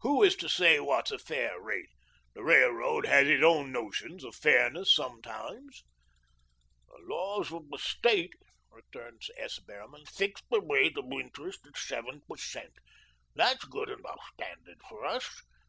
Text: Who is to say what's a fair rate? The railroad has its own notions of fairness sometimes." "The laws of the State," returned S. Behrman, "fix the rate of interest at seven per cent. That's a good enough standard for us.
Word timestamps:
Who 0.00 0.24
is 0.24 0.34
to 0.38 0.48
say 0.48 0.80
what's 0.80 1.12
a 1.12 1.18
fair 1.20 1.60
rate? 1.60 1.90
The 2.34 2.42
railroad 2.42 3.06
has 3.06 3.28
its 3.28 3.44
own 3.44 3.70
notions 3.70 4.24
of 4.24 4.34
fairness 4.34 4.92
sometimes." 4.92 5.84
"The 6.88 7.04
laws 7.04 7.52
of 7.52 7.68
the 7.68 7.78
State," 7.78 8.32
returned 8.72 9.22
S. 9.36 9.60
Behrman, 9.60 10.04
"fix 10.06 10.42
the 10.50 10.60
rate 10.60 10.98
of 10.98 11.04
interest 11.12 11.64
at 11.68 11.76
seven 11.78 12.20
per 12.28 12.36
cent. 12.36 12.72
That's 13.36 13.62
a 13.62 13.68
good 13.68 13.90
enough 13.90 14.18
standard 14.34 14.80
for 14.88 15.04
us. 15.04 15.42